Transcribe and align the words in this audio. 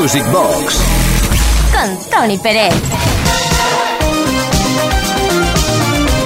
Music 0.00 0.24
Box 0.32 0.78
con 1.72 2.10
Tony 2.10 2.38
Pérez. 2.38 2.72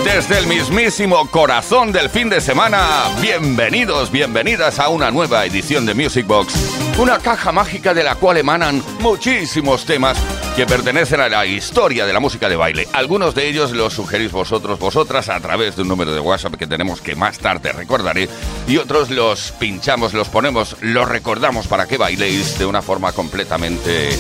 Desde 0.05 0.39
el 0.39 0.47
mismísimo 0.47 1.29
corazón 1.29 1.91
del 1.91 2.09
fin 2.09 2.31
de 2.31 2.41
semana, 2.41 3.11
bienvenidos, 3.21 4.13
bienvenidas 4.13 4.79
a 4.79 4.91
una 4.91 5.11
nueva 5.11 5.45
edición 5.45 5.87
de 5.87 5.95
Music 5.95 6.25
Box, 6.25 6.55
una 6.99 7.19
caja 7.19 7.51
mágica 7.51 7.93
de 7.93 8.05
la 8.05 8.15
cual 8.15 8.37
emanan 8.37 8.83
muchísimos 9.01 9.85
temas 9.85 10.17
que 10.55 10.65
pertenecen 10.65 11.21
a 11.21 11.29
la 11.29 11.45
historia 11.45 12.07
de 12.07 12.13
la 12.13 12.21
música 12.21 12.49
de 12.49 12.55
baile. 12.55 12.87
Algunos 12.93 13.35
de 13.35 13.49
ellos 13.49 13.73
los 13.73 13.95
sugerís 13.95 14.31
vosotros, 14.31 14.79
vosotras, 14.79 15.29
a 15.29 15.41
través 15.41 15.75
de 15.75 15.83
un 15.83 15.89
número 15.89 16.15
de 16.15 16.21
WhatsApp 16.21 16.55
que 16.55 16.69
tenemos 16.69 17.01
que 17.01 17.17
más 17.17 17.39
tarde 17.39 17.73
recordaré, 17.73 18.29
y 18.69 18.77
otros 18.77 19.11
los 19.11 19.53
pinchamos, 19.53 20.15
los 20.15 20.29
ponemos, 20.29 20.77
los 20.81 21.09
recordamos 21.09 21.67
para 21.67 21.87
que 21.87 21.99
bailéis 21.99 22.59
de 22.59 22.67
una 22.67 22.83
forma 22.83 23.13
completamente, 23.13 24.11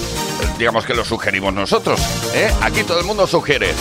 digamos 0.59 0.85
que 0.85 0.95
lo 0.95 1.05
sugerimos 1.05 1.55
nosotros. 1.55 2.01
¿eh? 2.35 2.53
Aquí 2.61 2.83
todo 2.83 2.99
el 2.99 3.07
mundo 3.07 3.27
sugiere. 3.29 3.73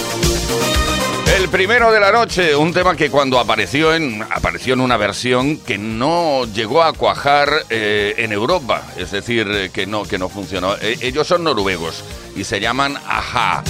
El 1.26 1.50
primero 1.50 1.92
de 1.92 2.00
la 2.00 2.12
noche, 2.12 2.56
un 2.56 2.74
tema 2.74 2.96
que 2.96 3.10
cuando 3.10 3.40
apareció 3.40 3.94
en, 3.94 4.22
apareció 4.22 4.76
una 4.76 4.98
versión 4.98 5.58
que 5.58 5.78
no 5.78 6.46
llegó 6.46 6.84
a 6.84 6.94
cuajar 6.94 7.66
eh, 7.70 8.16
en 8.18 8.32
Europa, 8.32 8.84
es 8.98 9.12
decir, 9.12 9.48
eh, 9.50 9.70
que 9.72 9.86
no, 9.86 10.04
que 10.04 10.18
no 10.18 10.30
funcionó. 10.30 10.76
Eh, 10.76 10.98
ellos 11.02 11.28
son 11.28 11.44
noruegos 11.44 12.04
y 12.36 12.44
se 12.44 12.60
llaman 12.60 12.98
Aja. 13.08 13.64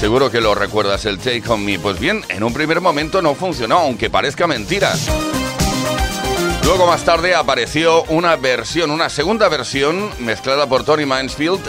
Seguro 0.00 0.30
que 0.30 0.40
lo 0.40 0.54
recuerdas, 0.54 1.06
el 1.06 1.18
Take 1.18 1.44
On 1.48 1.64
Me. 1.64 1.78
Pues 1.78 1.98
bien, 1.98 2.24
en 2.28 2.42
un 2.42 2.52
primer 2.52 2.80
momento 2.80 3.22
no 3.22 3.34
funcionó, 3.34 3.78
aunque 3.78 4.10
parezca 4.10 4.46
mentira. 4.46 4.92
Luego 6.64 6.86
más 6.86 7.04
tarde 7.04 7.34
apareció 7.34 8.02
una 8.04 8.36
versión, 8.36 8.90
una 8.90 9.08
segunda 9.08 9.48
versión 9.48 10.10
mezclada 10.18 10.68
por 10.68 10.84
Tony 10.84 11.06
Mansfield 11.06 11.62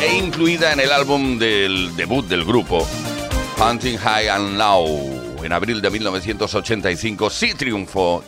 e 0.00 0.14
incluida 0.14 0.72
en 0.72 0.80
el 0.80 0.92
álbum 0.92 1.38
del 1.38 1.94
debut 1.96 2.26
del 2.26 2.44
grupo. 2.44 2.86
Hunting 3.58 3.98
High 3.98 4.28
and 4.28 4.58
Low. 4.58 5.44
En 5.44 5.52
abril 5.52 5.80
de 5.80 5.90
1985 5.90 7.30
sí 7.30 7.54
triunfó 7.54 8.24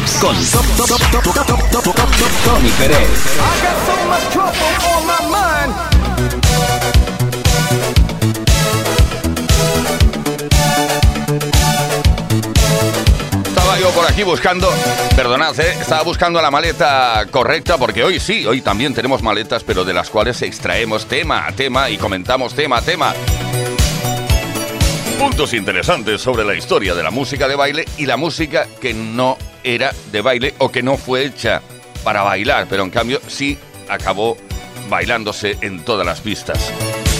Take 0.00 0.26
On 0.26 0.34
Me 0.34 0.44
de 0.44 0.94
Aja. 0.94 1.20
con 1.82 2.30
Tony 2.44 2.70
Pérez. 2.78 3.08
Estaba 13.46 13.78
yo 13.78 13.80
yo 13.80 13.90
por 13.90 14.06
aquí 14.06 14.22
buscando, 14.22 14.68
perdonad, 15.16 15.58
¿eh? 15.60 15.76
estaba 15.80 16.02
buscando 16.02 16.40
la 16.40 16.50
maleta 16.50 17.26
correcta 17.30 17.76
porque 17.76 18.02
hoy 18.04 18.20
sí, 18.20 18.46
hoy 18.46 18.62
también 18.62 18.94
tenemos 18.94 19.22
maletas, 19.22 19.64
pero 19.64 19.84
de 19.84 19.92
las 19.92 20.10
cuales 20.10 20.40
extraemos 20.42 21.06
tema 21.06 21.46
a 21.46 21.52
tema 21.52 21.90
y 21.90 21.98
comentamos 21.98 22.54
tema 22.54 22.78
a 22.78 22.82
tema. 22.82 23.14
Puntos 25.18 25.52
interesantes 25.52 26.22
sobre 26.22 26.44
la 26.44 26.54
historia 26.54 26.94
de 26.94 27.02
la 27.02 27.10
música 27.10 27.46
de 27.46 27.56
baile 27.56 27.84
y 27.98 28.06
la 28.06 28.16
música 28.16 28.66
que 28.80 28.94
no 28.94 29.36
era 29.64 29.92
de 30.12 30.20
baile 30.20 30.54
o 30.58 30.70
que 30.70 30.82
no 30.82 30.96
fue 30.96 31.24
hecha 31.24 31.62
para 32.04 32.22
bailar, 32.22 32.66
pero 32.68 32.82
en 32.82 32.90
cambio 32.90 33.20
sí 33.26 33.58
acabó 33.88 34.36
bailándose 34.88 35.56
en 35.60 35.84
todas 35.84 36.06
las 36.06 36.20
pistas. 36.20 36.72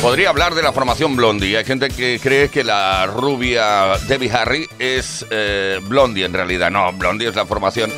Podría 0.02 0.30
hablar 0.30 0.54
de 0.54 0.62
la 0.62 0.72
formación 0.72 1.14
Blondie. 1.14 1.58
Hay 1.58 1.64
gente 1.64 1.88
que 1.88 2.18
cree 2.22 2.48
que 2.48 2.64
la 2.64 3.06
rubia 3.06 3.98
Debbie 4.08 4.32
Harry 4.32 4.66
es 4.78 5.26
eh, 5.30 5.78
Blondie 5.82 6.24
en 6.24 6.32
realidad. 6.32 6.70
No, 6.70 6.90
Blondie 6.92 7.28
es 7.28 7.36
la 7.36 7.44
formación 7.44 7.92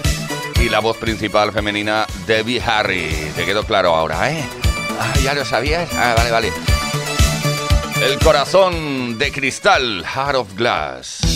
y 0.61 0.69
la 0.69 0.81
voz 0.81 0.97
principal 0.97 1.53
femenina 1.53 2.07
Debbie 2.27 2.61
Harry. 2.61 3.09
Te 3.37 3.45
quedó 3.45 3.65
claro 3.65 3.95
ahora, 3.95 4.33
¿eh? 4.33 4.45
Ah, 4.99 5.13
¿ya 5.23 5.35
lo 5.35 5.45
sabías? 5.45 5.89
Ah, 5.95 6.15
vale, 6.17 6.31
vale. 6.31 6.53
El 8.05 8.19
corazón 8.19 9.17
de 9.17 9.31
cristal, 9.31 10.05
Heart 10.05 10.35
of 10.35 10.55
Glass. 10.55 11.32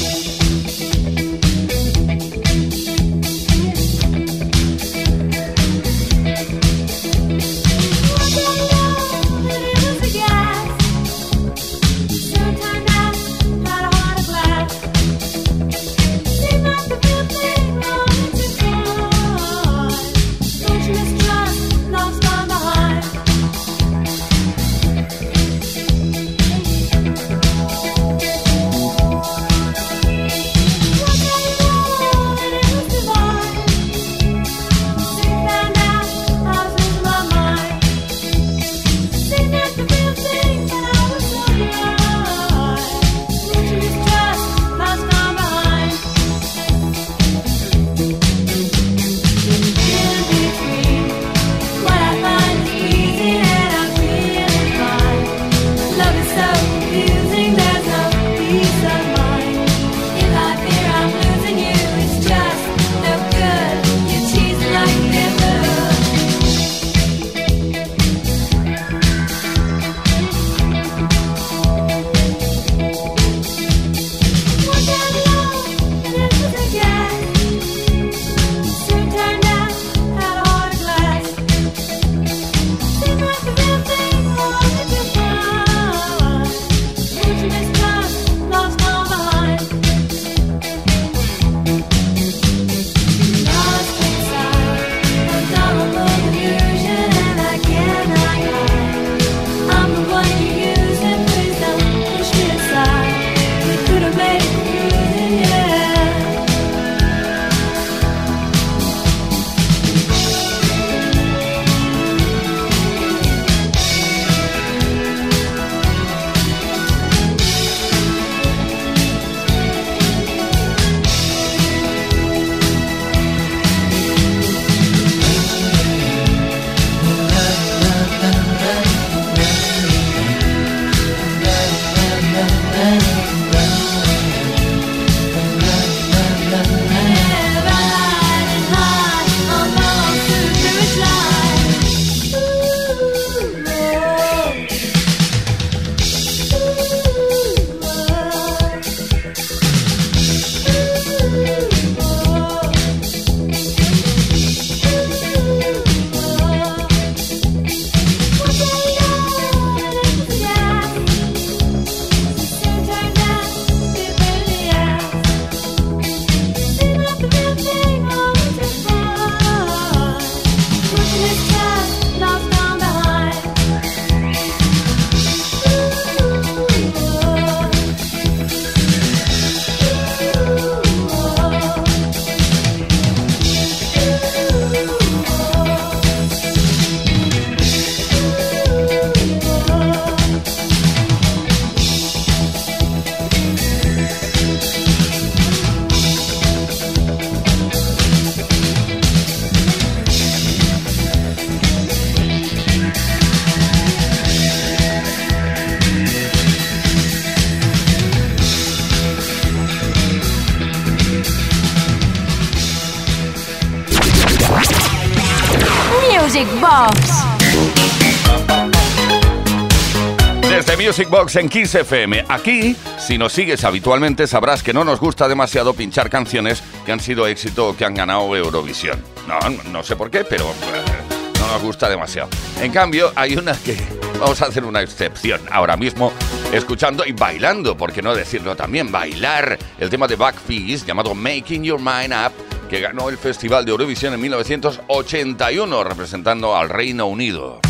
Music 220.86 221.10
Box 221.10 221.34
en 221.34 221.48
Kiss 221.48 221.74
FM. 221.74 222.26
Aquí, 222.28 222.76
si 222.96 223.18
nos 223.18 223.32
sigues 223.32 223.64
habitualmente, 223.64 224.28
sabrás 224.28 224.62
que 224.62 224.72
no 224.72 224.84
nos 224.84 225.00
gusta 225.00 225.26
demasiado 225.26 225.74
pinchar 225.74 226.08
canciones 226.08 226.62
que 226.84 226.92
han 226.92 227.00
sido 227.00 227.26
éxito 227.26 227.70
o 227.70 227.76
que 227.76 227.84
han 227.84 227.94
ganado 227.94 228.36
Eurovisión. 228.36 229.02
No, 229.26 229.36
no 229.72 229.82
sé 229.82 229.96
por 229.96 230.12
qué, 230.12 230.22
pero 230.22 230.44
eh, 230.44 231.32
no 231.40 231.48
nos 231.48 231.60
gusta 231.60 231.88
demasiado. 231.88 232.28
En 232.62 232.70
cambio, 232.70 233.10
hay 233.16 233.34
una 233.34 233.54
que 233.54 233.76
vamos 234.20 234.40
a 234.42 234.46
hacer 234.46 234.64
una 234.64 234.80
excepción 234.80 235.40
ahora 235.50 235.76
mismo, 235.76 236.12
escuchando 236.52 237.04
y 237.04 237.10
bailando, 237.10 237.76
por 237.76 237.92
qué 237.92 238.00
no 238.00 238.14
decirlo 238.14 238.54
también, 238.54 238.92
bailar 238.92 239.58
el 239.78 239.90
tema 239.90 240.06
de 240.06 240.14
Backpeas 240.14 240.86
llamado 240.86 241.16
Making 241.16 241.64
Your 241.64 241.80
Mind 241.80 242.14
Up, 242.14 242.68
que 242.70 242.80
ganó 242.80 243.08
el 243.08 243.18
Festival 243.18 243.64
de 243.64 243.72
Eurovisión 243.72 244.14
en 244.14 244.20
1981, 244.20 245.82
representando 245.82 246.56
al 246.56 246.68
Reino 246.68 247.06
Unido. 247.06 247.60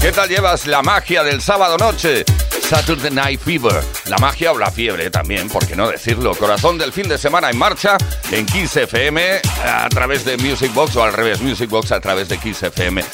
¿Qué 0.00 0.12
tal 0.12 0.28
llevas 0.30 0.66
la 0.66 0.80
magia 0.80 1.22
del 1.22 1.42
sábado 1.42 1.76
noche? 1.76 2.24
Saturday 2.66 3.10
Night 3.10 3.38
Fever. 3.38 3.84
La 4.06 4.16
magia 4.16 4.50
o 4.52 4.58
la 4.58 4.70
fiebre 4.70 5.10
también, 5.10 5.50
por 5.50 5.66
qué 5.66 5.76
no 5.76 5.90
decirlo. 5.90 6.34
Corazón 6.34 6.78
del 6.78 6.94
fin 6.94 7.06
de 7.06 7.18
semana 7.18 7.50
en 7.50 7.58
marcha 7.58 7.98
en 8.30 8.46
Kiss 8.46 8.76
FM 8.76 9.42
a 9.62 9.90
través 9.90 10.24
de 10.24 10.38
Music 10.38 10.72
Box 10.72 10.96
o 10.96 11.02
al 11.02 11.12
revés, 11.12 11.42
Music 11.42 11.68
Box 11.68 11.92
a 11.92 12.00
través 12.00 12.30
de 12.30 12.38
Kiss 12.38 12.62
FM. 12.62 13.04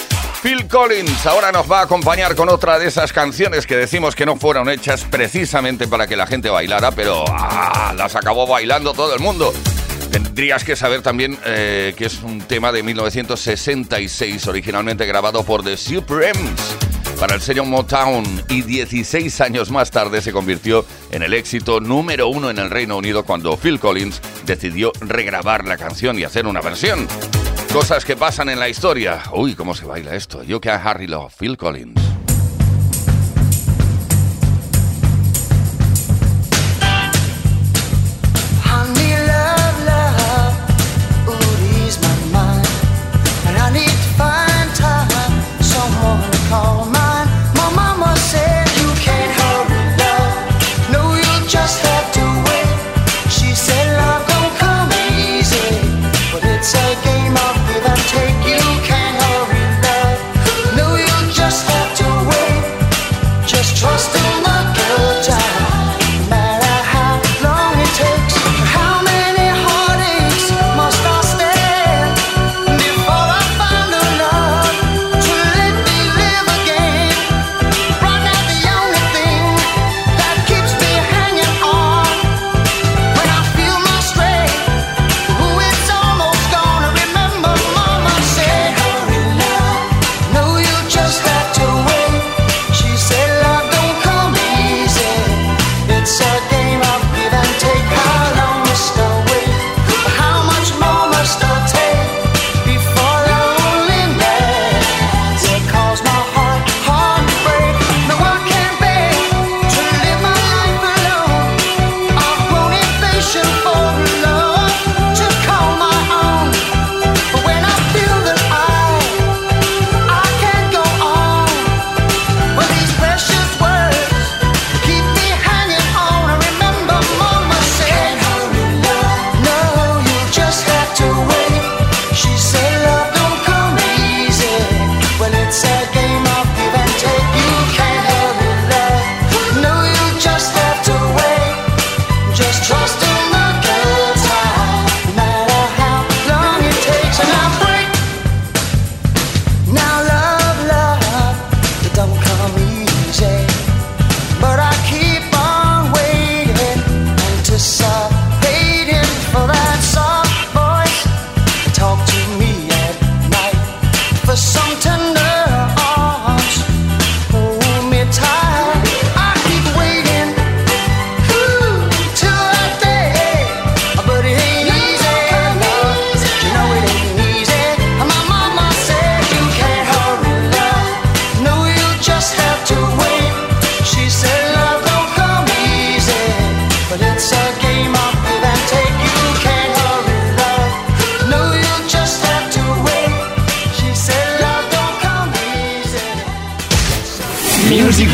Phil 0.45 0.69
Collins 0.69 1.27
ahora 1.27 1.51
nos 1.51 1.69
va 1.69 1.81
a 1.81 1.85
acompañar 1.85 2.37
con 2.37 2.51
otra 2.51 2.79
de 2.79 2.87
esas 2.87 3.13
canciones 3.13 3.67
que 3.67 3.77
decimos 3.77 4.15
que 4.15 4.27
no 4.27 4.37
fueron 4.37 4.69
hechas 4.69 5.05
precisamente 5.11 5.89
para 5.89 6.07
que 6.07 6.15
la 6.15 6.29
gente 6.29 6.51
bailara, 6.51 6.93
pero 6.93 7.25
ah, 7.29 7.93
las 7.97 8.15
acabó 8.15 8.47
bailando 8.47 8.93
todo 8.93 9.13
el 9.15 9.21
mundo. 9.21 9.53
Tendrías 10.15 10.63
que 10.63 10.77
saber 10.77 11.03
también 11.03 11.37
eh, 11.45 11.93
que 11.97 12.07
es 12.07 12.23
un 12.23 12.39
tema 12.39 12.71
de 12.71 12.85
1966, 12.85 14.47
originalmente 14.47 15.07
grabado 15.07 15.43
por 15.43 15.65
The 15.65 15.77
Supremes 15.77 16.77
para 17.19 17.35
el 17.35 17.41
sello 17.41 17.65
Motown 17.65 18.25
y 18.49 18.63
16 18.63 19.41
años 19.41 19.73
más 19.73 19.91
tarde 19.91 20.23
se 20.23 20.31
convirtió 20.31 20.87
en 21.11 21.25
el 21.25 21.35
éxito 21.35 21.81
número 21.81 22.29
uno 22.29 22.49
en 22.49 22.59
el 22.59 22.71
Reino 22.71 22.97
Unido 22.97 23.25
cuando 23.25 23.57
Phil 23.57 23.81
Collins 23.81 24.21
decidió 24.47 24.93
regrabar 25.01 25.67
la 25.67 25.77
canción 25.77 26.17
y 26.17 26.23
hacer 26.23 26.47
una 26.47 26.61
versión. 26.61 27.09
Cosas 27.73 28.05
que 28.05 28.15
pasan 28.15 28.49
en 28.51 28.61
la 28.61 28.69
historia. 28.69 29.21
Uy, 29.33 29.57
cómo 29.57 29.75
se 29.75 29.85
baila 29.85 30.15
esto. 30.15 30.45
Yo 30.45 30.61
que 30.61 30.71
a 30.71 30.77
Harry 30.77 31.09
Love, 31.09 31.35
Phil 31.37 31.57
Collins. 31.57 32.14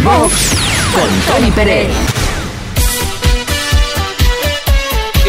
Box 0.04 0.34
con 0.94 1.08
Tony 1.26 1.50
Pérez. 1.50 1.90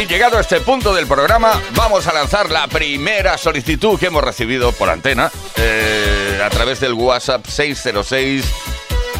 Y 0.01 0.05
llegado 0.05 0.37
a 0.37 0.41
este 0.41 0.61
punto 0.61 0.93
del 0.93 1.07
programa, 1.07 1.59
vamos 1.75 2.07
a 2.07 2.13
lanzar 2.13 2.49
la 2.49 2.67
primera 2.67 3.37
solicitud 3.37 3.99
que 3.99 4.05
hemos 4.07 4.23
recibido 4.23 4.71
por 4.71 4.89
antena 4.89 5.29
eh, 5.57 6.41
a 6.43 6.49
través 6.49 6.79
del 6.79 6.93
WhatsApp 6.93 7.45
606 7.45 8.45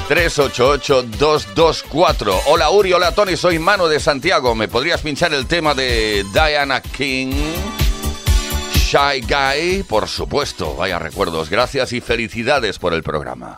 388-224. 0.09 2.41
Hola 2.47 2.71
Uri, 2.71 2.93
hola 2.93 3.13
Tony, 3.13 3.37
soy 3.37 3.59
Mano 3.59 3.87
de 3.87 3.99
Santiago. 3.99 4.55
¿Me 4.55 4.67
podrías 4.67 5.01
pinchar 5.01 5.31
el 5.33 5.45
tema 5.47 5.73
de 5.73 6.25
Diana 6.33 6.81
King? 6.81 7.80
Shy 8.91 9.21
Guy, 9.21 9.83
por 9.83 10.09
supuesto. 10.09 10.75
Vaya 10.75 10.99
recuerdos. 10.99 11.49
Gracias 11.49 11.93
y 11.93 12.01
felicidades 12.01 12.77
por 12.77 12.93
el 12.93 13.03
programa. 13.03 13.57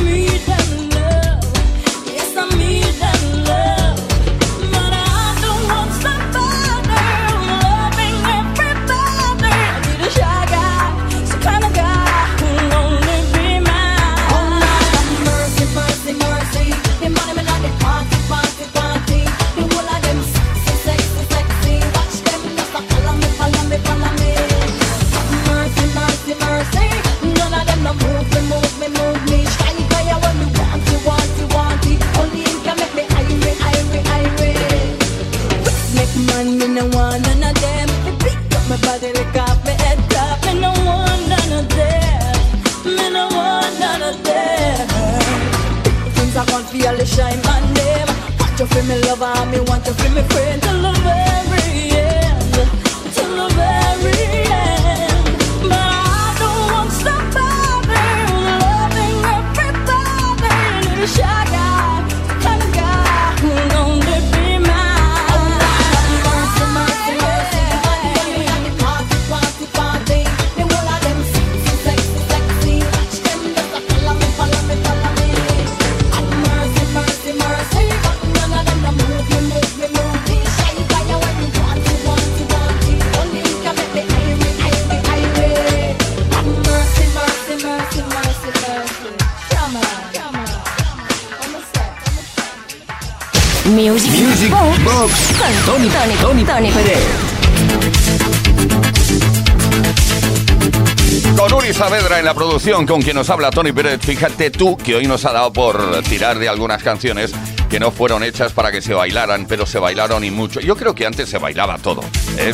Con 102.61 103.01
quien 103.01 103.15
nos 103.15 103.27
habla 103.31 103.49
Tony 103.49 103.71
Pérez. 103.71 103.99
Fíjate 104.01 104.51
tú 104.51 104.77
que 104.77 104.95
hoy 104.95 105.07
nos 105.07 105.25
ha 105.25 105.31
dado 105.33 105.51
por 105.51 106.03
tirar 106.03 106.37
de 106.37 106.47
algunas 106.47 106.83
canciones 106.83 107.31
que 107.71 107.79
no 107.79 107.89
fueron 107.89 108.23
hechas 108.23 108.53
para 108.53 108.71
que 108.71 108.83
se 108.83 108.93
bailaran, 108.93 109.47
pero 109.47 109.65
se 109.65 109.79
bailaron 109.79 110.23
y 110.23 110.29
mucho. 110.29 110.59
Yo 110.59 110.75
creo 110.75 110.93
que 110.93 111.07
antes 111.07 111.27
se 111.27 111.39
bailaba 111.39 111.79
todo. 111.79 112.01
¿eh? 112.37 112.53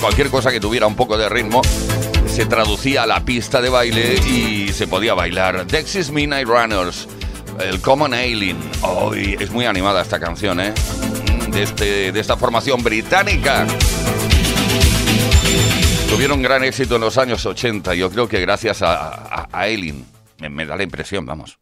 Cualquier 0.00 0.28
cosa 0.28 0.50
que 0.50 0.58
tuviera 0.58 0.88
un 0.88 0.96
poco 0.96 1.16
de 1.16 1.28
ritmo 1.28 1.62
se 2.26 2.46
traducía 2.46 3.04
a 3.04 3.06
la 3.06 3.24
pista 3.24 3.60
de 3.60 3.68
baile 3.68 4.16
y 4.28 4.72
se 4.72 4.88
podía 4.88 5.14
bailar. 5.14 5.68
Dexys 5.68 6.10
Midnight 6.10 6.48
Runners, 6.48 7.06
el 7.60 7.80
Common 7.80 8.12
Alien. 8.12 8.58
Hoy 8.82 9.36
es 9.38 9.52
muy 9.52 9.66
animada 9.66 10.02
esta 10.02 10.18
canción, 10.18 10.58
¿eh? 10.60 10.74
Mm, 11.46 11.50
De, 11.52 11.62
este, 11.62 12.12
de 12.12 12.20
esta 12.20 12.36
formación 12.36 12.82
británica. 12.82 13.66
Tuvieron 16.08 16.42
gran 16.42 16.64
éxito 16.64 16.96
en 16.96 17.02
los 17.02 17.18
años 17.18 17.44
80, 17.44 17.94
yo 17.94 18.10
creo 18.10 18.28
que 18.28 18.40
gracias 18.40 18.82
a, 18.82 19.08
a, 19.08 19.66
me 20.48 20.64
da 20.64 20.76
la 20.76 20.82
impresión, 20.82 21.26
vamos. 21.26 21.58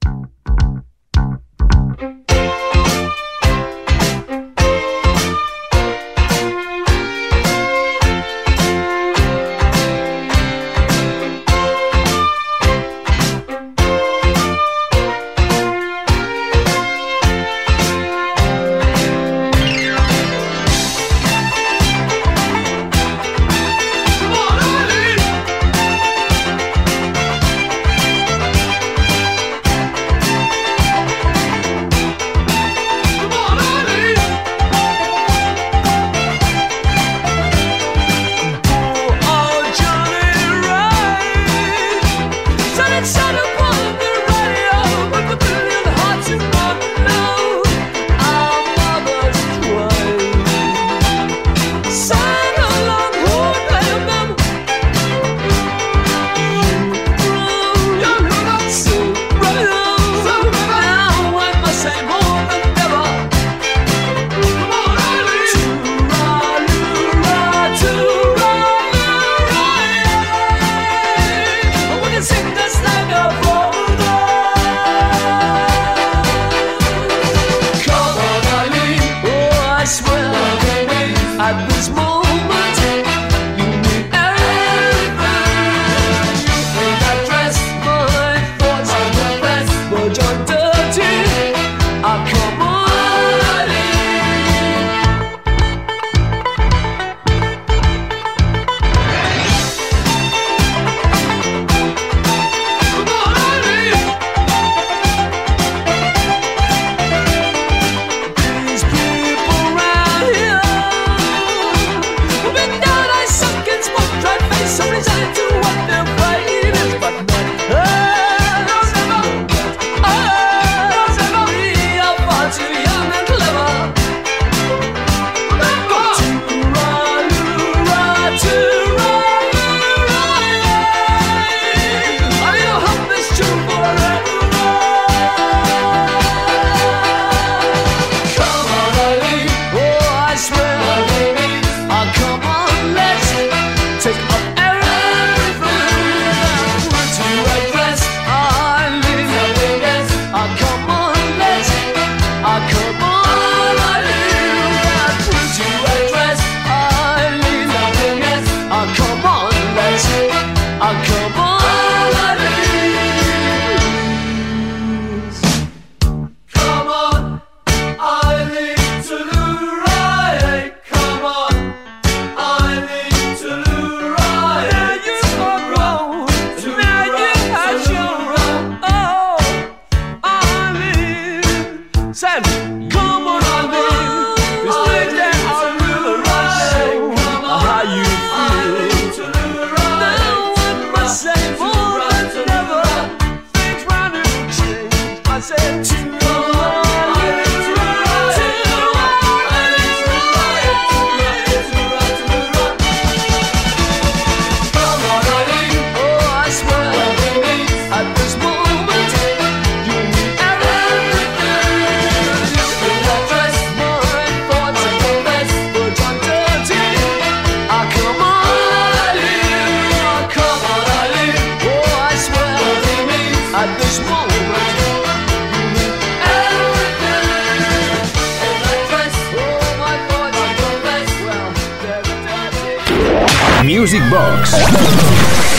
Box 234.14 234.54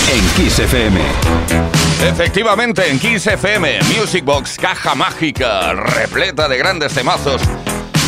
en 0.09 0.25
Kiss 0.35 0.59
FM. 0.59 0.99
Efectivamente, 2.07 2.89
en 2.89 2.99
Kiss 2.99 3.27
FM, 3.27 3.79
Music 3.97 4.23
Box, 4.23 4.57
caja 4.57 4.95
mágica, 4.95 5.73
repleta 5.73 6.47
de 6.47 6.57
grandes 6.57 6.93
temazos 6.93 7.41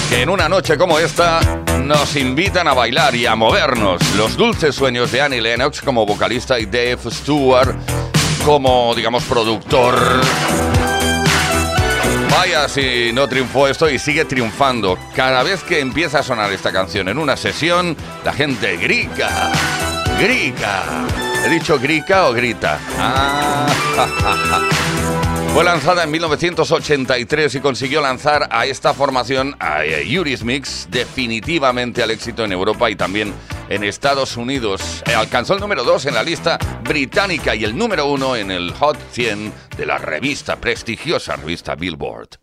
que 0.10 0.22
en 0.22 0.30
una 0.30 0.48
noche 0.48 0.78
como 0.78 1.00
esta 1.00 1.42
nos 1.84 2.16
invitan 2.16 2.68
a 2.70 2.74
bailar 2.74 3.14
y 3.16 3.26
a 3.26 3.36
movernos. 3.36 4.02
Los 4.16 4.38
dulces 4.38 4.74
sueños 4.74 5.12
de 5.12 5.22
Annie 5.22 5.42
Lennox 5.42 5.82
como 5.82 6.06
vocalista 6.06 6.58
y 6.60 6.66
Dave 6.66 7.00
Stewart 7.12 7.76
como, 8.46 8.96
digamos, 8.96 9.24
productor. 9.26 9.96
Vaya 12.32 12.70
si 12.70 13.12
no 13.12 13.28
triunfó 13.28 13.68
esto 13.68 13.90
y 13.90 14.00
sigue 14.00 14.24
triunfando. 14.24 14.98
Cada 15.14 15.44
vez 15.44 15.64
que 15.64 15.82
empieza 15.82 16.20
a 16.20 16.24
sonar 16.24 16.54
esta 16.54 16.72
canción 16.72 17.10
en 17.10 17.18
una 17.18 17.36
sesión, 17.36 17.98
la 18.24 18.32
gente 18.32 18.78
grita, 18.78 19.52
grita. 20.20 21.06
¿He 21.46 21.50
dicho 21.50 21.80
grica 21.80 22.28
o 22.28 22.34
grita? 22.34 22.80
Ah, 22.98 23.68
Fue 25.54 25.64
lanzada 25.64 26.04
en 26.04 26.12
1983 26.12 27.56
y 27.56 27.60
consiguió 27.62 28.00
lanzar 28.00 28.48
a 28.52 28.68
esta 28.68 28.94
formación, 28.94 29.56
a 29.60 29.82
Mix, 30.44 30.88
definitivamente 30.92 32.04
al 32.04 32.12
éxito 32.12 32.44
en 32.44 32.52
Europa 32.52 32.92
y 32.92 32.96
también 32.96 33.34
en 33.68 33.84
Estados 33.84 34.38
Unidos. 34.38 35.02
Eh, 35.08 35.16
alcanzó 35.16 35.56
el 35.56 35.60
número 35.60 35.84
2 35.84 36.06
en 36.06 36.14
la 36.14 36.22
lista 36.22 36.60
británica 36.84 37.56
y 37.56 37.64
el 37.64 37.76
número 37.76 38.06
1 38.06 38.36
en 38.36 38.52
el 38.52 38.72
Hot 38.74 38.98
100 39.12 39.52
de 39.78 39.86
la 39.88 39.98
revista, 39.98 40.58
prestigiosa 40.58 41.36
revista 41.38 41.74
Billboard. 41.74 42.38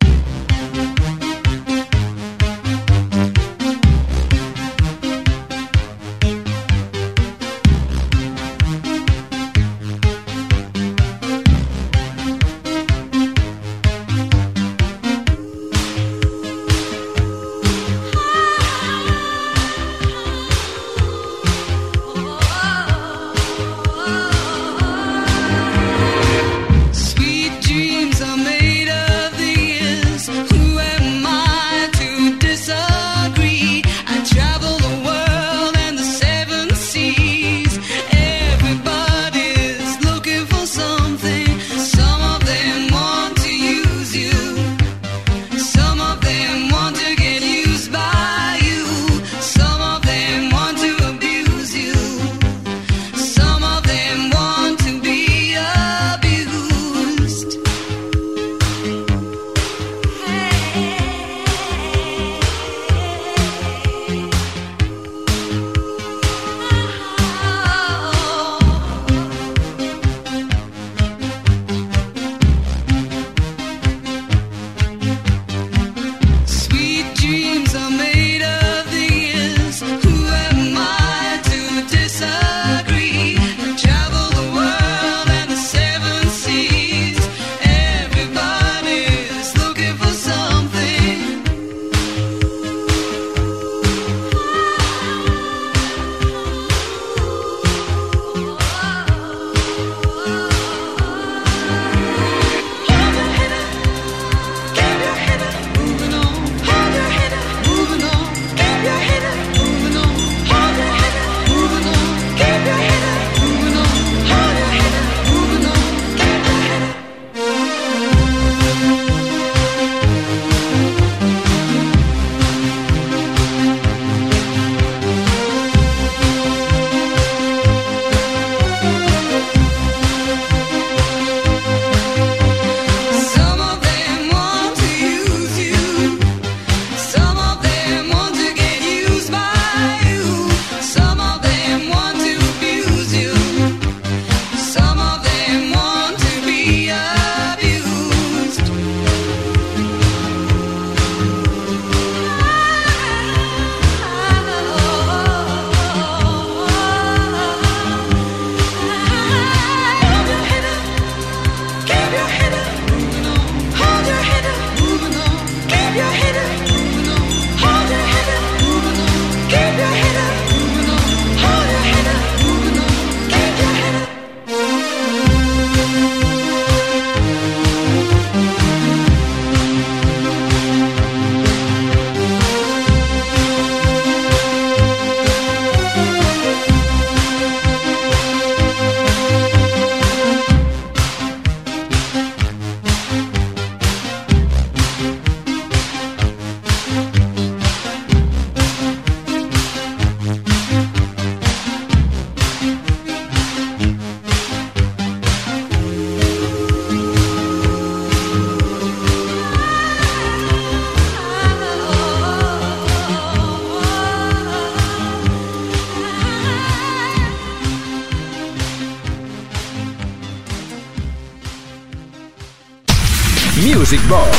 Music 223.57 224.01
Box 224.09 224.37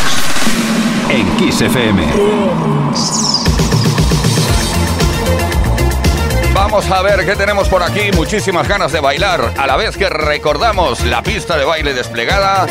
en 1.09 1.37
Kiss. 1.37 1.65
Vamos 6.53 6.91
a 6.91 7.03
ver 7.03 7.25
qué 7.25 7.35
tenemos 7.35 7.69
por 7.69 7.83
aquí. 7.83 8.11
Muchísimas 8.15 8.69
ganas 8.69 8.93
de 8.93 9.01
bailar. 9.01 9.55
A 9.57 9.67
la 9.67 9.77
vez 9.77 9.97
que 9.97 10.09
recordamos 10.09 11.05
la 11.05 11.23
pista 11.23 11.57
de 11.57 11.65
baile 11.65 11.95
desplegada 11.95 12.67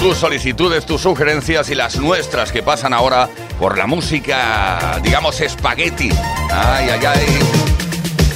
tus 0.00 0.16
solicitudes, 0.16 0.86
tus 0.86 1.02
sugerencias 1.02 1.70
y 1.70 1.74
las 1.74 1.96
nuestras 1.96 2.52
que 2.52 2.62
pasan 2.62 2.94
ahora 2.94 3.28
por 3.58 3.76
la 3.76 3.86
música, 3.86 5.00
digamos, 5.02 5.40
espagueti. 5.40 6.10
Ay, 6.50 6.88
ay, 6.90 7.04
ay. 7.04 7.26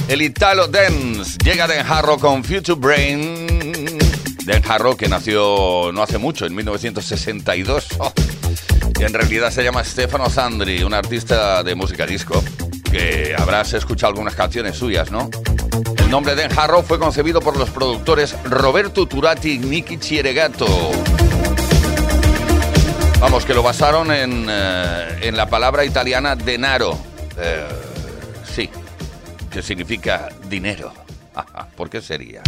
El 0.07 0.21
Italo 0.21 0.67
Dance 0.67 1.37
llega 1.43 1.67
de 1.67 1.79
Harrow 1.79 2.19
con 2.19 2.43
Future 2.43 2.79
Brain. 2.79 3.42
Den 4.45 4.61
Harrow 4.67 4.97
que 4.97 5.07
nació 5.07 5.91
no 5.93 6.03
hace 6.03 6.17
mucho, 6.17 6.45
en 6.45 6.53
1962. 6.53 7.87
Y 8.99 9.03
en 9.03 9.13
realidad 9.13 9.51
se 9.51 9.63
llama 9.63 9.83
Stefano 9.83 10.29
Sandri, 10.29 10.83
un 10.83 10.93
artista 10.93 11.63
de 11.63 11.75
música 11.75 12.05
disco, 12.05 12.43
que 12.91 13.33
habrás 13.37 13.73
escuchado 13.73 14.11
algunas 14.11 14.35
canciones 14.35 14.75
suyas, 14.75 15.11
¿no? 15.11 15.29
El 15.97 16.09
nombre 16.09 16.35
de 16.35 16.43
Harrow 16.43 16.83
fue 16.83 16.99
concebido 16.99 17.39
por 17.39 17.57
los 17.57 17.69
productores 17.69 18.35
Roberto 18.43 19.07
Turati 19.07 19.53
y 19.53 19.59
Nicky 19.59 19.97
Chieregato. 19.97 20.67
Vamos, 23.19 23.45
que 23.45 23.53
lo 23.53 23.63
basaron 23.63 24.11
en, 24.11 24.47
eh, 24.49 25.19
en 25.21 25.37
la 25.37 25.47
palabra 25.47 25.85
italiana 25.85 26.35
denaro. 26.35 26.97
Eh, 27.37 27.67
sí, 28.53 28.69
que 29.49 29.61
significa 29.61 30.27
dinero. 30.49 30.91
¿Por 31.77 31.89
qué 31.89 32.01
sería? 32.01 32.43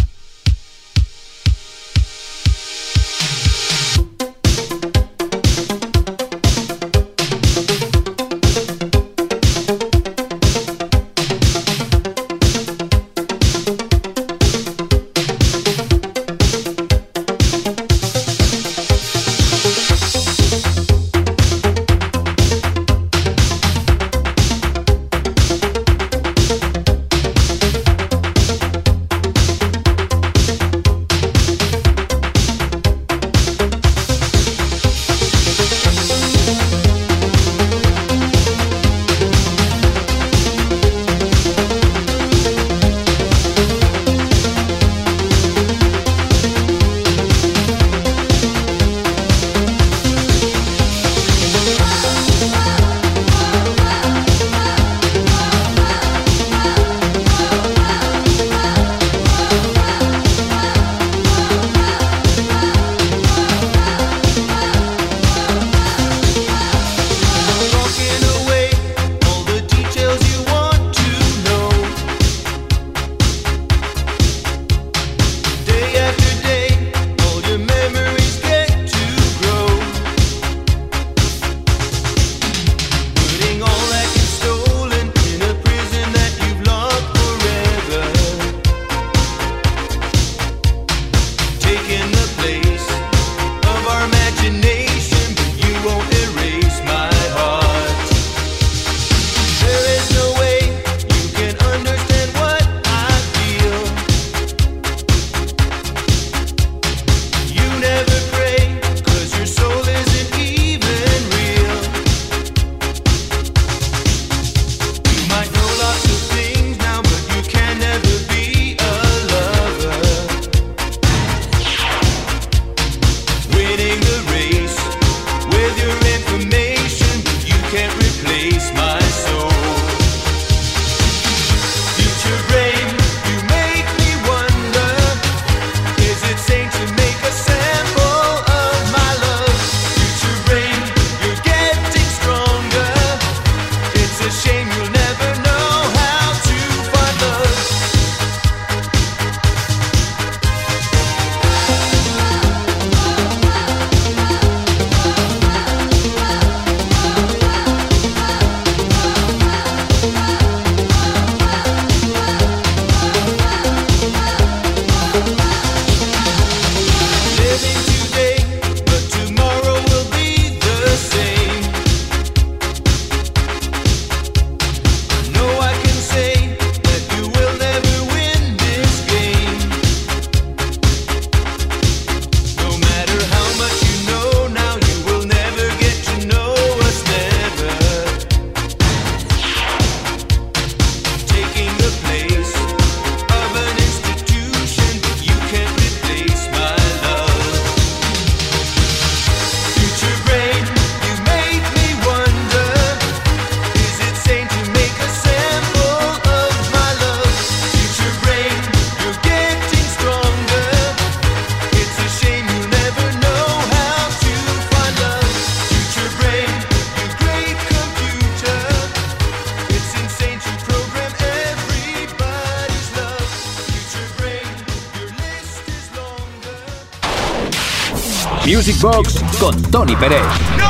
Box 228.86 229.15
con 229.39 229.60
Tony 229.71 229.95
Pérez. 229.95 230.21
No 230.60 230.69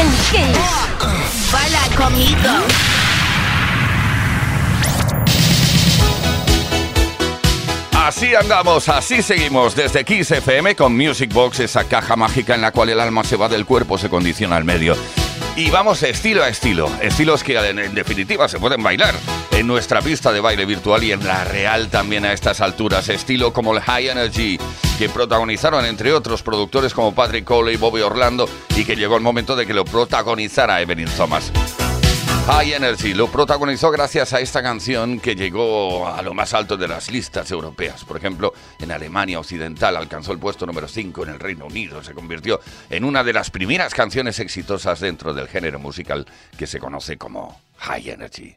En 0.00 0.08
Kiss. 0.30 1.52
Baila 1.52 1.82
conmigo. 1.94 2.48
Así 7.92 8.34
andamos, 8.34 8.88
así 8.88 9.20
seguimos 9.20 9.76
desde 9.76 10.02
Kiss 10.06 10.30
FM 10.30 10.74
con 10.74 10.96
Music 10.96 11.30
Box, 11.34 11.60
esa 11.60 11.84
caja 11.84 12.16
mágica 12.16 12.54
en 12.54 12.62
la 12.62 12.72
cual 12.72 12.88
el 12.88 13.00
alma 13.00 13.22
se 13.22 13.36
va 13.36 13.50
del 13.50 13.66
cuerpo, 13.66 13.98
se 13.98 14.08
condiciona 14.08 14.56
al 14.56 14.64
medio. 14.64 14.96
Y 15.56 15.68
vamos 15.68 16.02
estilo 16.02 16.42
a 16.42 16.48
estilo, 16.48 16.90
estilos 17.02 17.44
que 17.44 17.58
en 17.58 17.94
definitiva 17.94 18.48
se 18.48 18.58
pueden 18.58 18.82
bailar 18.82 19.14
en 19.50 19.66
nuestra 19.66 20.00
pista 20.00 20.32
de 20.32 20.40
baile 20.40 20.64
virtual 20.64 21.04
y 21.04 21.12
en 21.12 21.22
la 21.26 21.44
real 21.44 21.90
también 21.90 22.24
a 22.24 22.32
estas 22.32 22.62
alturas, 22.62 23.10
estilo 23.10 23.52
como 23.52 23.74
el 23.74 23.82
High 23.82 24.08
Energy 24.08 24.58
que 25.02 25.08
protagonizaron 25.08 25.84
entre 25.84 26.12
otros 26.12 26.44
productores 26.44 26.94
como 26.94 27.12
Patrick 27.12 27.44
Cole 27.44 27.72
y 27.72 27.76
Bobby 27.76 28.02
Orlando 28.02 28.48
y 28.76 28.84
que 28.84 28.94
llegó 28.94 29.16
el 29.16 29.20
momento 29.20 29.56
de 29.56 29.66
que 29.66 29.74
lo 29.74 29.84
protagonizara 29.84 30.80
Evelyn 30.80 31.08
Thomas. 31.16 31.50
High 32.46 32.74
Energy 32.74 33.12
lo 33.12 33.26
protagonizó 33.26 33.90
gracias 33.90 34.32
a 34.32 34.38
esta 34.38 34.62
canción 34.62 35.18
que 35.18 35.34
llegó 35.34 36.06
a 36.06 36.22
lo 36.22 36.34
más 36.34 36.54
alto 36.54 36.76
de 36.76 36.86
las 36.86 37.10
listas 37.10 37.50
europeas. 37.50 38.04
Por 38.04 38.16
ejemplo, 38.16 38.54
en 38.78 38.92
Alemania 38.92 39.40
Occidental 39.40 39.96
alcanzó 39.96 40.30
el 40.30 40.38
puesto 40.38 40.66
número 40.66 40.86
5 40.86 41.24
en 41.24 41.30
el 41.30 41.40
Reino 41.40 41.66
Unido. 41.66 42.04
Se 42.04 42.14
convirtió 42.14 42.60
en 42.88 43.02
una 43.02 43.24
de 43.24 43.32
las 43.32 43.50
primeras 43.50 43.94
canciones 43.94 44.38
exitosas 44.38 45.00
dentro 45.00 45.34
del 45.34 45.48
género 45.48 45.80
musical 45.80 46.28
que 46.56 46.68
se 46.68 46.78
conoce 46.78 47.18
como 47.18 47.60
High 47.78 48.10
Energy. 48.10 48.56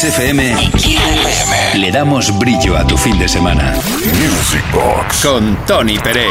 High. 0.00 0.30
En 0.30 0.72
Kiss 0.72 0.98
FM 0.98 1.74
le 1.74 1.90
damos 1.90 2.36
brillo 2.38 2.76
a 2.76 2.86
tu 2.86 2.96
fin 2.96 3.18
de 3.18 3.28
semana. 3.28 3.72
Music 3.72 4.62
Box. 4.72 5.24
Con 5.24 5.56
Tony 5.66 5.98
Peret. 5.98 6.28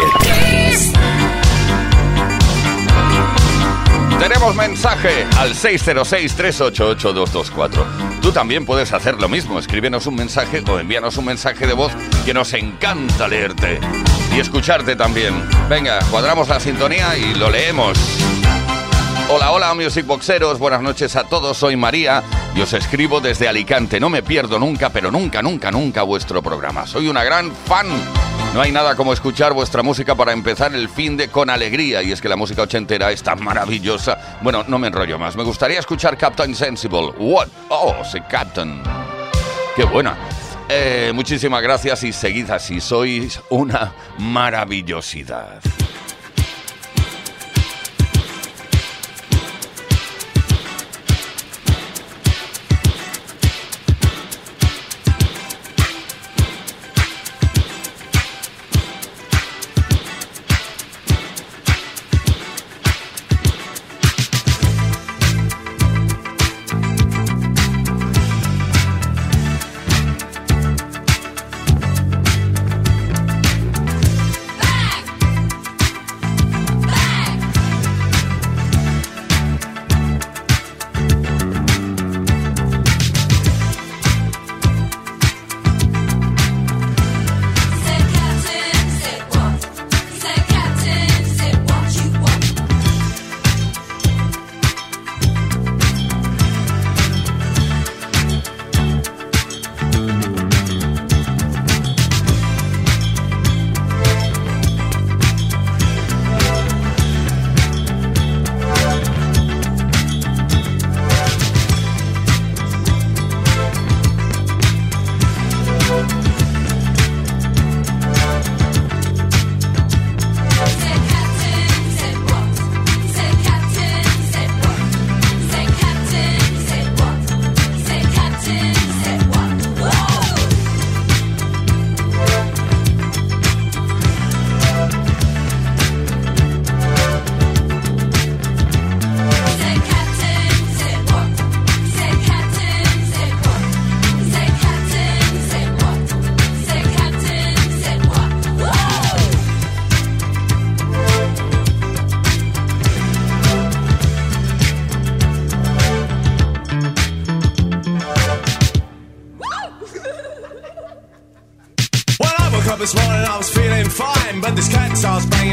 Tenemos 4.19 4.55
mensaje 4.55 5.27
al 5.37 5.53
606-388-224. 5.53 7.85
Tú 8.21 8.31
también 8.31 8.65
puedes 8.65 8.93
hacer 8.93 9.19
lo 9.19 9.27
mismo. 9.29 9.59
Escríbenos 9.59 10.07
un 10.07 10.15
mensaje 10.15 10.63
o 10.67 10.79
envíanos 10.79 11.17
un 11.17 11.25
mensaje 11.25 11.67
de 11.67 11.73
voz 11.73 11.91
que 12.25 12.33
nos 12.33 12.53
encanta 12.53 13.27
leerte 13.27 13.79
y 14.35 14.39
escucharte 14.39 14.95
también. 14.95 15.33
Venga, 15.69 15.99
cuadramos 16.09 16.47
la 16.47 16.59
sintonía 16.59 17.15
y 17.17 17.35
lo 17.35 17.49
leemos. 17.49 17.97
Hola, 19.29 19.51
hola, 19.51 19.73
Music 19.73 20.05
Boxeros. 20.05 20.57
Buenas 20.57 20.81
noches 20.81 21.17
a 21.17 21.25
todos. 21.25 21.57
Soy 21.57 21.75
María 21.75 22.23
y 22.57 22.61
os 22.61 22.73
escribo 22.73 23.21
desde 23.21 23.47
Alicante. 23.47 23.99
No 23.99 24.09
me 24.09 24.23
pierdo 24.23 24.57
nunca, 24.57 24.89
pero 24.89 25.11
nunca, 25.11 25.43
nunca, 25.43 25.69
nunca 25.69 26.01
vuestro 26.01 26.41
programa. 26.41 26.87
Soy 26.87 27.07
una 27.07 27.23
gran 27.23 27.51
fan. 27.51 27.85
No 28.55 28.61
hay 28.61 28.71
nada 28.71 28.95
como 28.95 29.13
escuchar 29.13 29.53
vuestra 29.53 29.83
música 29.83 30.15
para 30.15 30.31
empezar 30.31 30.73
el 30.73 30.89
fin 30.89 31.15
de 31.17 31.27
con 31.27 31.51
alegría. 31.51 32.01
Y 32.01 32.11
es 32.11 32.19
que 32.19 32.27
la 32.27 32.35
música 32.35 32.63
ochentera 32.63 33.11
es 33.11 33.21
tan 33.21 33.43
maravillosa. 33.43 34.39
Bueno, 34.41 34.65
no 34.67 34.79
me 34.79 34.87
enrollo 34.87 35.19
más. 35.19 35.35
Me 35.35 35.43
gustaría 35.43 35.77
escuchar 35.77 36.17
Captain 36.17 36.55
Sensible. 36.55 37.13
What? 37.19 37.49
Oh, 37.69 37.93
sí, 38.03 38.17
Captain. 38.27 38.81
Qué 39.75 39.83
buena. 39.83 40.17
Eh, 40.67 41.11
muchísimas 41.13 41.61
gracias 41.61 42.01
y 42.05 42.11
seguid 42.11 42.49
así. 42.49 42.81
Sois 42.81 43.39
una 43.51 43.93
maravillosidad. 44.17 45.59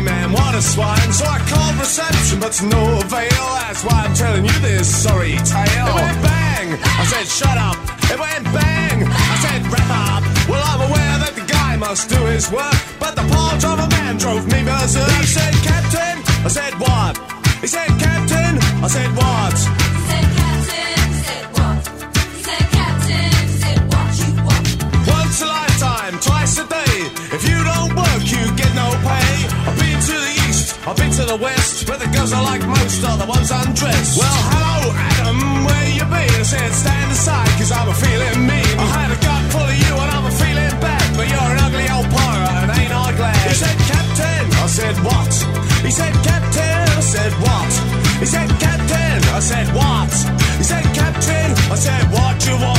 man, 0.04 0.32
what 0.32 0.54
a 0.54 0.62
swine. 0.62 1.10
So 1.12 1.24
I 1.24 1.38
called 1.48 1.76
reception, 1.80 2.38
but 2.38 2.52
to 2.60 2.66
no 2.66 3.00
avail. 3.00 3.46
That's 3.64 3.82
why 3.82 4.04
I'm 4.04 4.14
telling 4.14 4.44
you 4.44 4.56
this 4.60 4.86
sorry 4.86 5.36
tale. 5.48 5.88
It 5.88 5.94
went 5.96 6.20
bang, 6.22 6.68
I 6.76 7.04
said 7.08 7.26
shut 7.26 7.56
up. 7.56 7.76
It 8.12 8.18
went 8.20 8.44
bang, 8.52 9.08
I 9.08 9.36
said 9.44 9.62
wrap 9.72 9.90
up. 9.90 10.22
Well, 10.48 10.62
I'm 10.62 10.82
aware 10.88 11.16
that 11.24 11.32
the 11.34 11.46
guy 11.50 11.76
must 11.76 12.08
do 12.08 12.20
his 12.26 12.50
work, 12.52 12.76
but 13.00 13.16
the 13.16 13.24
poor 13.32 13.58
driver 13.58 13.88
man 13.96 14.18
drove 14.18 14.44
me 14.46 14.60
berserk. 14.62 15.10
He 15.24 15.26
said, 15.26 15.54
Captain, 15.64 16.16
I 16.44 16.48
said 16.48 16.74
what? 16.78 17.16
He 17.60 17.66
said, 17.66 17.88
Captain, 17.98 18.60
I 18.84 18.88
said 18.88 19.10
what? 19.16 19.56
I've 30.86 30.96
been 31.00 31.10
to 31.16 31.24
the 31.24 31.36
west, 31.40 31.88
where 31.88 31.96
the 31.96 32.04
girls 32.12 32.34
I 32.36 32.44
like 32.44 32.60
most 32.60 33.00
are 33.08 33.16
the 33.16 33.24
ones 33.24 33.48
undressed. 33.48 34.20
Well, 34.20 34.40
hello, 34.52 34.92
Adam, 34.92 35.64
where 35.64 35.88
you 35.96 36.04
been? 36.04 36.28
I 36.36 36.44
said, 36.44 36.72
stand 36.76 37.08
aside, 37.08 37.48
cause 37.56 37.72
I'm 37.72 37.88
a 37.88 37.96
feeling 37.96 38.44
mean. 38.44 38.76
I 38.76 38.86
had 38.92 39.08
a 39.08 39.16
gut 39.16 39.44
full 39.48 39.64
of 39.64 39.72
you 39.80 39.92
and 39.96 40.10
I'm 40.12 40.28
a 40.28 40.34
feeling 40.36 40.76
bad, 40.84 41.08
but 41.16 41.24
you're 41.24 41.40
an 41.40 41.60
ugly 41.64 41.88
old 41.88 42.04
pirate 42.12 42.68
and 42.68 42.70
ain't 42.76 42.92
I 42.92 43.16
glad? 43.16 43.32
He 43.48 43.56
said, 43.56 43.78
Captain, 43.88 44.44
I 44.60 44.66
said, 44.68 44.96
what? 45.00 45.32
He 45.80 45.90
said, 45.90 46.12
Captain, 46.20 46.84
I 46.84 47.00
said, 47.00 47.32
what? 47.40 47.72
He 48.20 48.26
said, 48.28 48.48
Captain, 48.60 49.18
I 49.32 49.40
said, 49.40 49.66
what? 49.72 50.12
He 50.60 50.64
said, 50.68 50.84
Captain, 50.92 51.48
I 51.72 51.76
said, 51.80 52.02
what 52.12 52.36
you 52.44 52.60
want? 52.60 52.73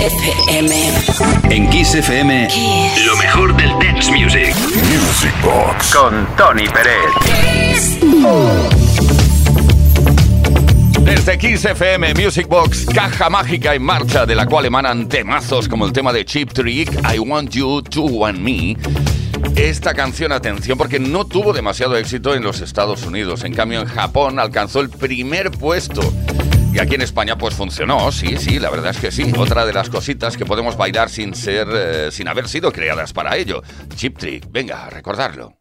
FM. 0.00 0.92
En 1.50 1.68
Kiss 1.68 1.94
FM, 1.94 2.48
lo 3.04 3.16
mejor 3.16 3.54
del 3.54 3.68
dance 3.78 4.10
music. 4.10 4.56
Music 4.56 5.34
Box. 5.42 5.94
Con 5.94 6.26
Tony 6.36 6.64
Pérez. 6.68 7.98
Desde 11.02 11.36
Kiss 11.36 11.66
FM 11.66 12.14
Music 12.14 12.48
Box, 12.48 12.86
caja 12.86 13.28
mágica 13.28 13.74
en 13.74 13.82
marcha, 13.82 14.24
de 14.24 14.34
la 14.34 14.46
cual 14.46 14.64
emanan 14.64 15.06
temazos 15.06 15.68
como 15.68 15.84
el 15.84 15.92
tema 15.92 16.14
de 16.14 16.24
Cheap 16.24 16.54
Trick, 16.54 16.90
I 17.14 17.18
Want 17.18 17.50
You, 17.50 17.82
To 17.82 18.04
Want 18.04 18.38
Me. 18.38 18.78
Esta 19.54 19.92
canción, 19.92 20.32
atención, 20.32 20.78
porque 20.78 20.98
no 20.98 21.26
tuvo 21.26 21.52
demasiado 21.52 21.96
éxito 21.96 22.34
en 22.34 22.42
los 22.42 22.62
Estados 22.62 23.02
Unidos. 23.02 23.44
En 23.44 23.52
cambio, 23.52 23.82
en 23.82 23.86
Japón 23.86 24.38
alcanzó 24.38 24.80
el 24.80 24.88
primer 24.88 25.50
puesto. 25.50 26.00
Y 26.72 26.78
aquí 26.78 26.94
en 26.94 27.02
España 27.02 27.36
pues 27.36 27.54
funcionó, 27.54 28.12
sí, 28.12 28.36
sí, 28.36 28.60
la 28.60 28.70
verdad 28.70 28.92
es 28.92 28.98
que 28.98 29.10
sí. 29.10 29.32
Otra 29.36 29.66
de 29.66 29.72
las 29.72 29.90
cositas 29.90 30.36
que 30.36 30.46
podemos 30.46 30.76
bailar 30.76 31.10
sin 31.10 31.34
ser, 31.34 31.68
eh, 31.72 32.08
sin 32.12 32.28
haber 32.28 32.48
sido 32.48 32.72
creadas 32.72 33.12
para 33.12 33.36
ello. 33.36 33.62
Chip 33.96 34.18
Trick, 34.18 34.50
venga, 34.50 34.86
a 34.86 34.90
recordarlo. 34.90 35.56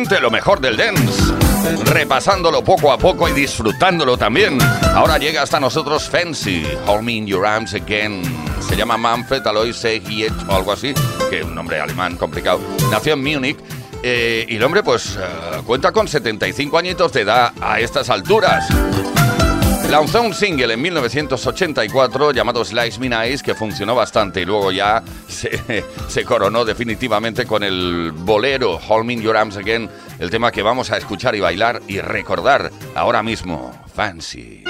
Lo 0.00 0.30
mejor 0.30 0.60
del 0.60 0.78
dance. 0.78 1.34
Repasándolo 1.84 2.64
poco 2.64 2.90
a 2.90 2.96
poco 2.96 3.28
y 3.28 3.32
disfrutándolo 3.32 4.16
también. 4.16 4.58
Ahora 4.94 5.18
llega 5.18 5.42
hasta 5.42 5.60
nosotros 5.60 6.08
Fancy, 6.08 6.66
Hold 6.86 7.08
in 7.10 7.26
Your 7.26 7.44
Arms 7.44 7.74
Again. 7.74 8.22
Se 8.66 8.76
llama 8.76 8.96
Manfred 8.96 9.46
Alois 9.46 9.76
Segiet 9.76 10.32
o 10.48 10.54
algo 10.54 10.72
así, 10.72 10.94
que 11.28 11.40
es 11.40 11.44
un 11.44 11.54
nombre 11.54 11.78
alemán 11.78 12.16
complicado. 12.16 12.60
Nació 12.90 13.12
en 13.12 13.22
Múnich 13.22 13.58
eh, 14.02 14.46
y 14.48 14.56
el 14.56 14.64
hombre 14.64 14.82
pues 14.82 15.16
eh, 15.16 15.60
cuenta 15.66 15.92
con 15.92 16.08
75 16.08 16.78
añitos 16.78 17.12
de 17.12 17.20
edad 17.20 17.52
a 17.60 17.78
estas 17.78 18.08
alturas. 18.08 18.66
Lanzó 19.90 20.22
un 20.22 20.32
single 20.32 20.74
en 20.74 20.82
1984 20.82 22.30
llamado 22.32 22.64
Slice 22.64 23.00
Me 23.00 23.08
Nice 23.08 23.42
que 23.42 23.56
funcionó 23.56 23.96
bastante 23.96 24.42
y 24.42 24.44
luego 24.44 24.70
ya 24.70 25.02
se, 25.28 26.24
coronó 26.24 26.64
definitivamente 26.64 27.44
con 27.44 27.64
el 27.64 28.12
bolero 28.14 28.78
in 29.08 29.20
Your 29.20 29.36
Arms 29.36 29.56
Again, 29.56 29.90
el 30.20 30.30
tema 30.30 30.52
que 30.52 30.62
vamos 30.62 30.92
a 30.92 30.96
escuchar 30.96 31.34
y 31.34 31.40
bailar 31.40 31.82
y 31.88 31.98
recordar 32.00 32.70
ahora 32.94 33.24
mismo. 33.24 33.72
Fancy. 33.92 34.62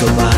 The 0.00 0.29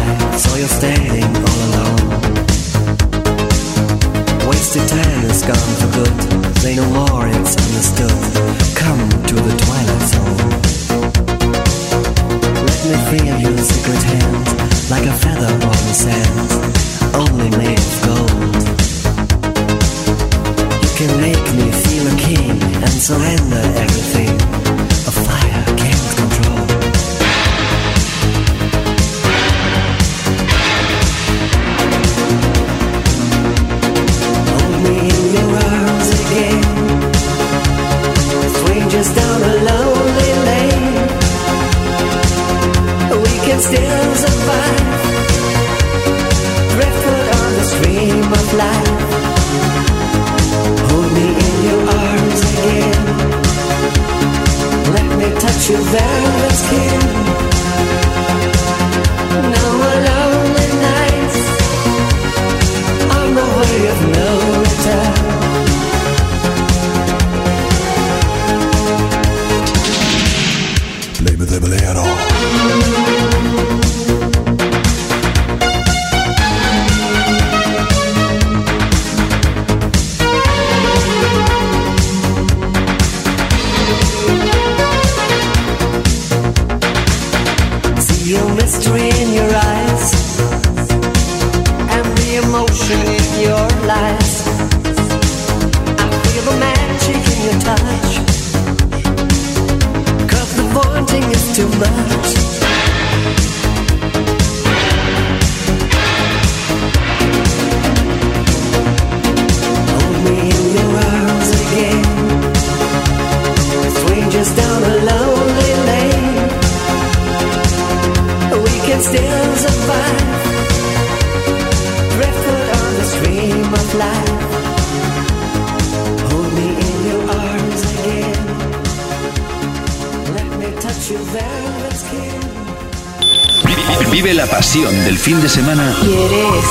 Vive 134.13 134.35
la 134.35 134.47
pasión 134.47 134.95
del 135.05 135.19
fin 135.19 135.41
de 135.43 135.49
semana 135.49 135.97
¿Quieres? 136.01 136.65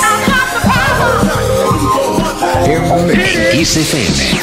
en 3.12 3.58
Kiss 3.58 3.76
FM 3.76 4.40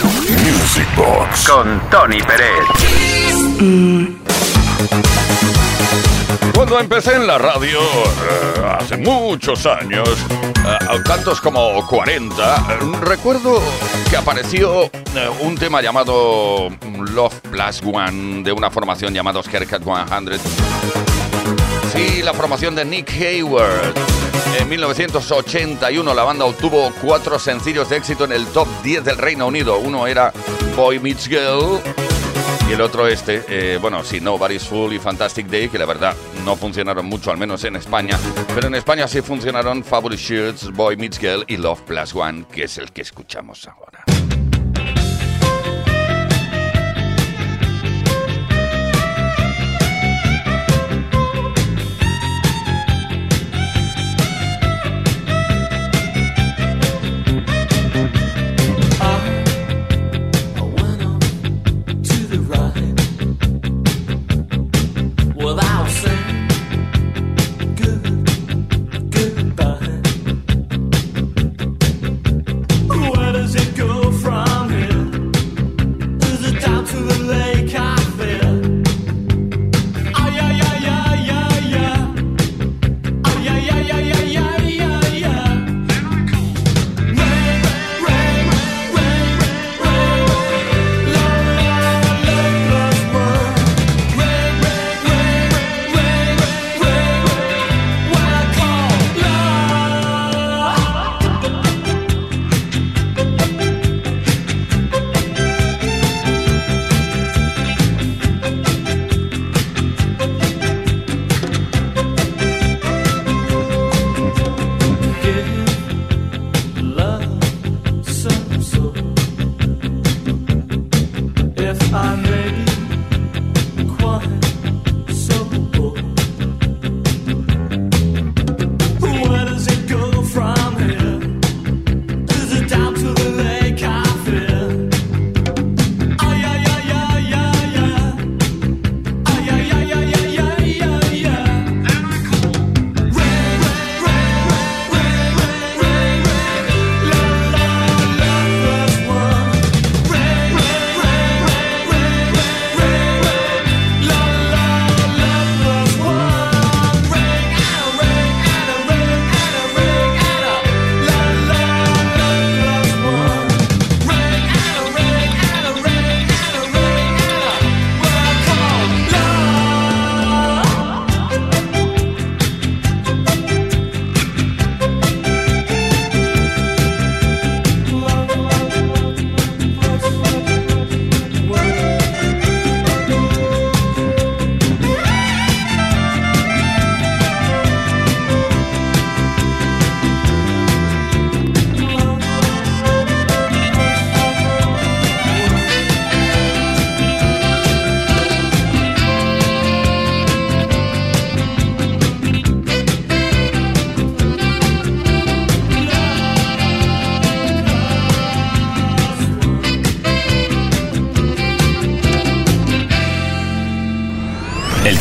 Music 0.51 0.87
Box. 0.95 1.49
con 1.49 1.81
Tony 1.89 2.21
Pérez. 2.21 4.09
Cuando 6.60 6.78
empecé 6.78 7.16
en 7.16 7.26
la 7.26 7.38
radio, 7.38 7.80
eh, 7.80 8.76
hace 8.82 8.97
muchos 8.97 9.66
años, 9.66 10.10
eh, 10.10 10.99
tantos 11.05 11.39
como 11.39 11.88
40, 11.88 12.55
eh, 12.70 12.97
recuerdo 12.99 13.62
que 14.10 14.18
apareció 14.18 14.91
un 15.39 15.55
tema 15.55 15.82
llamado 15.82 16.68
Love 17.14 17.39
Plus 17.49 17.82
One 17.82 18.43
de 18.43 18.51
una 18.51 18.70
formación 18.70 19.14
llamada 19.14 19.41
Skerkat 19.41 19.84
100. 19.84 20.38
Sí, 21.93 22.22
la 22.24 22.34
formación 22.34 22.76
de 22.76 22.84
Nick 22.84 23.10
Hayward. 23.10 23.93
En 24.60 24.68
1981 24.68 26.14
la 26.14 26.24
banda 26.26 26.43
obtuvo 26.43 26.91
cuatro 27.01 27.39
sencillos 27.39 27.89
de 27.89 27.95
éxito 27.95 28.26
en 28.26 28.34
el 28.34 28.45
top 28.47 28.68
10 28.84 29.05
del 29.05 29.18
Reino 29.18 29.47
Unido. 29.47 29.78
Uno 29.78 30.07
era 30.07 30.34
Boy 30.76 30.99
Meets 30.99 31.26
Girl 31.30 31.82
y 32.70 32.74
el 32.74 32.82
otro 32.82 33.07
este, 33.07 33.43
eh, 33.47 33.78
bueno, 33.82 34.03
sí, 34.03 34.22
Nobody's 34.22 34.67
Fool 34.67 34.93
y 34.93 34.99
Fantastic 34.99 35.47
Day, 35.47 35.70
que 35.70 35.80
la 35.80 35.86
verdad 35.86 36.15
no 36.45 36.55
funcionaron 36.55 37.05
mucho, 37.05 37.32
al 37.32 37.38
menos 37.38 37.63
en 37.63 37.76
España. 37.76 38.17
Pero 38.53 38.67
en 38.67 38.76
España 38.76 39.07
sí 39.07 39.22
funcionaron 39.22 39.84
Fabulous 39.84 40.20
Shirts, 40.20 40.72
Boy 40.72 40.95
Meets 40.95 41.17
Girl 41.20 41.43
y 41.47 41.57
Love 41.57 41.82
Plus 41.82 42.13
One, 42.13 42.45
que 42.51 42.65
es 42.65 42.78
el 42.78 42.91
que 42.91 43.01
escuchamos 43.01 43.67
ahora. 43.67 44.03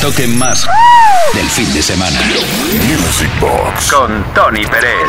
El 0.08 0.14
toque 0.14 0.26
más 0.26 0.66
del 1.34 1.46
fin 1.50 1.70
de 1.74 1.82
semana. 1.82 2.18
Music 2.86 3.28
Box. 3.40 3.92
Con 3.92 4.24
Tony 4.32 4.64
Pérez. 4.64 5.06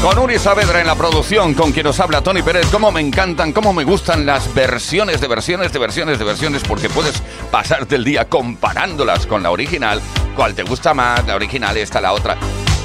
Con 0.00 0.18
Uri 0.20 0.38
Saavedra 0.38 0.80
en 0.80 0.86
la 0.86 0.94
producción, 0.94 1.52
con 1.52 1.72
quien 1.72 1.84
nos 1.84 2.00
habla 2.00 2.22
Tony 2.22 2.40
Pérez, 2.40 2.68
cómo 2.72 2.90
me 2.90 3.02
encantan, 3.02 3.52
cómo 3.52 3.74
me 3.74 3.84
gustan 3.84 4.24
las 4.24 4.54
versiones 4.54 5.20
de 5.20 5.28
versiones 5.28 5.74
de 5.74 5.78
versiones 5.78 6.18
de 6.18 6.24
versiones, 6.24 6.62
porque 6.66 6.88
puedes 6.88 7.22
pasarte 7.50 7.96
el 7.96 8.04
día 8.04 8.26
comparándolas 8.26 9.26
con 9.26 9.42
la 9.42 9.50
original. 9.50 10.00
¿Cuál 10.34 10.54
te 10.54 10.62
gusta 10.62 10.94
más? 10.94 11.26
La 11.26 11.34
original, 11.36 11.76
esta, 11.76 12.00
la 12.00 12.14
otra. 12.14 12.38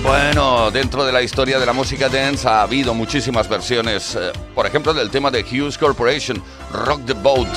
Bueno, 0.04 0.72
dentro 0.72 1.06
de 1.06 1.14
la 1.14 1.22
historia 1.22 1.58
de 1.58 1.66
la 1.66 1.74
música 1.74 2.10
dance 2.10 2.50
ha 2.50 2.64
habido 2.64 2.94
muchísimas 2.94 3.48
versiones, 3.48 4.14
eh, 4.16 4.34
por 4.54 4.66
ejemplo, 4.66 4.94
del 4.94 5.10
tema 5.10 5.32
de 5.32 5.44
Hughes 5.44 5.78
Corporation, 5.78 6.44
Rock 6.74 7.06
the 7.06 7.14
Boat. 7.14 7.48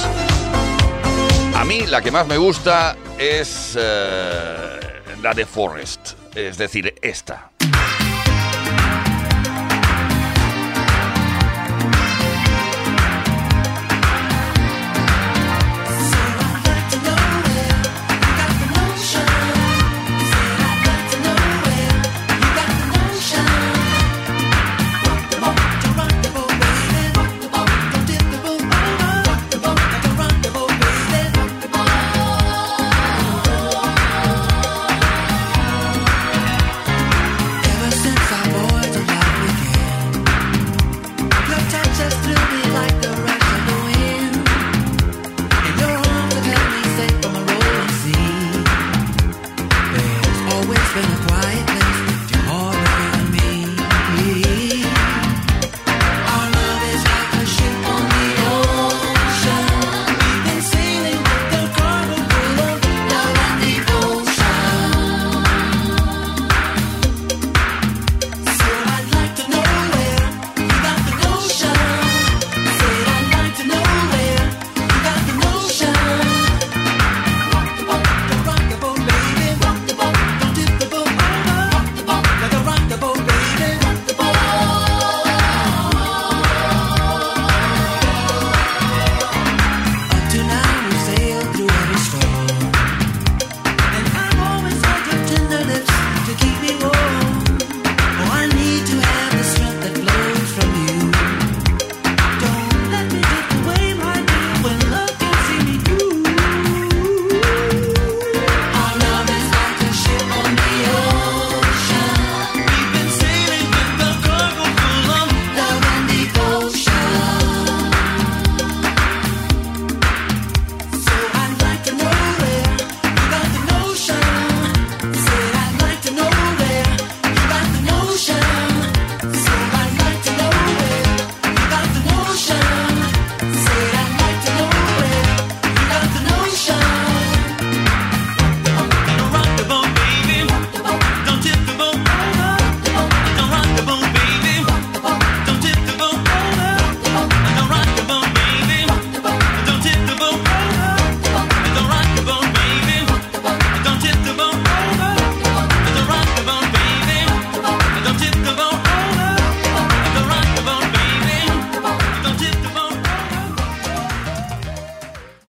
A 1.65 1.67
mí 1.67 1.87
la 1.87 2.03
que 2.03 2.11
más 2.11 2.27
me 2.27 2.37
gusta 2.37 2.95
es 3.17 3.75
eh, 3.75 4.79
la 5.23 5.33
de 5.33 5.47
Forrest, 5.47 6.11
es 6.35 6.59
decir, 6.59 6.95
esta. 7.01 7.53